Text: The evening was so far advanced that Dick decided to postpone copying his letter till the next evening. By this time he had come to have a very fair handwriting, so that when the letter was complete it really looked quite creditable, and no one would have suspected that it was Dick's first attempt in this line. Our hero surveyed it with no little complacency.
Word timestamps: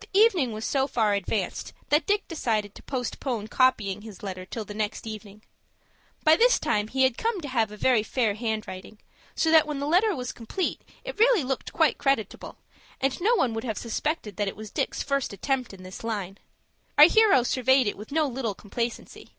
The 0.00 0.08
evening 0.12 0.50
was 0.50 0.64
so 0.64 0.88
far 0.88 1.14
advanced 1.14 1.72
that 1.90 2.04
Dick 2.04 2.26
decided 2.26 2.74
to 2.74 2.82
postpone 2.82 3.46
copying 3.46 4.02
his 4.02 4.24
letter 4.24 4.44
till 4.44 4.64
the 4.64 4.74
next 4.74 5.06
evening. 5.06 5.44
By 6.24 6.34
this 6.34 6.58
time 6.58 6.88
he 6.88 7.04
had 7.04 7.16
come 7.16 7.40
to 7.42 7.46
have 7.48 7.70
a 7.70 7.76
very 7.76 8.02
fair 8.02 8.34
handwriting, 8.34 8.98
so 9.36 9.52
that 9.52 9.68
when 9.68 9.78
the 9.78 9.86
letter 9.86 10.16
was 10.16 10.32
complete 10.32 10.82
it 11.04 11.20
really 11.20 11.44
looked 11.44 11.72
quite 11.72 11.96
creditable, 11.96 12.58
and 13.00 13.20
no 13.20 13.36
one 13.36 13.54
would 13.54 13.62
have 13.62 13.78
suspected 13.78 14.34
that 14.36 14.48
it 14.48 14.56
was 14.56 14.72
Dick's 14.72 15.00
first 15.04 15.32
attempt 15.32 15.72
in 15.72 15.84
this 15.84 16.02
line. 16.02 16.38
Our 16.98 17.04
hero 17.04 17.44
surveyed 17.44 17.86
it 17.86 17.96
with 17.96 18.10
no 18.10 18.26
little 18.26 18.54
complacency. 18.56 19.36